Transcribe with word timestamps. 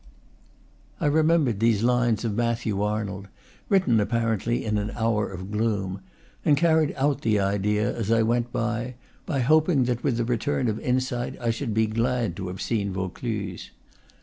I 0.99 1.05
remembered 1.05 1.59
these 1.59 1.83
lines 1.83 2.25
of 2.25 2.33
Matthew 2.33 2.81
Arnold 2.81 3.27
(written, 3.69 3.99
apparently, 3.99 4.65
in 4.65 4.79
an 4.79 4.89
hour 4.95 5.31
of 5.31 5.51
gloom), 5.51 6.01
and 6.43 6.57
carried 6.57 6.91
out 6.97 7.21
the 7.21 7.39
idea, 7.39 7.95
as 7.95 8.09
I 8.09 8.23
went, 8.23 8.51
by 8.51 8.95
hoping 9.29 9.83
that 9.83 10.03
with 10.03 10.17
the 10.17 10.25
return 10.25 10.67
of 10.69 10.79
in 10.79 10.99
sight 11.01 11.39
I 11.39 11.51
should 11.51 11.75
be 11.75 11.85
glad 11.85 12.35
to 12.37 12.47
have 12.47 12.63
seen 12.63 12.91
Vaucluse. 12.91 13.69